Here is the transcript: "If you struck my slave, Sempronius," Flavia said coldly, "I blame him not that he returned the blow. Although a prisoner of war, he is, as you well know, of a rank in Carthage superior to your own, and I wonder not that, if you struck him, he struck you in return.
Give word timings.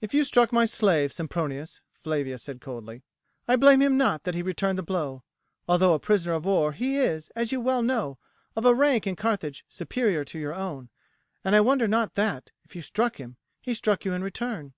"If 0.00 0.14
you 0.14 0.24
struck 0.24 0.50
my 0.50 0.64
slave, 0.64 1.12
Sempronius," 1.12 1.82
Flavia 2.02 2.38
said 2.38 2.58
coldly, 2.58 3.02
"I 3.46 3.56
blame 3.56 3.82
him 3.82 3.98
not 3.98 4.24
that 4.24 4.34
he 4.34 4.40
returned 4.40 4.78
the 4.78 4.82
blow. 4.82 5.24
Although 5.68 5.92
a 5.92 5.98
prisoner 5.98 6.32
of 6.32 6.46
war, 6.46 6.72
he 6.72 6.96
is, 6.96 7.28
as 7.36 7.52
you 7.52 7.60
well 7.60 7.82
know, 7.82 8.16
of 8.56 8.64
a 8.64 8.74
rank 8.74 9.06
in 9.06 9.14
Carthage 9.14 9.66
superior 9.68 10.24
to 10.24 10.38
your 10.38 10.54
own, 10.54 10.88
and 11.44 11.54
I 11.54 11.60
wonder 11.60 11.86
not 11.86 12.14
that, 12.14 12.50
if 12.64 12.74
you 12.74 12.80
struck 12.80 13.16
him, 13.16 13.36
he 13.60 13.74
struck 13.74 14.06
you 14.06 14.14
in 14.14 14.24
return. 14.24 14.72